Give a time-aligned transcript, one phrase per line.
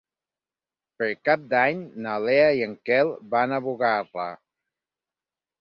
[1.01, 4.29] Per Cap d'Any na Lea i en Quel van a Bugarra.